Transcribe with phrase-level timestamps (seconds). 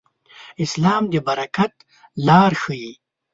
[0.63, 1.73] اسلام د برکت
[2.27, 2.91] لار ښيي.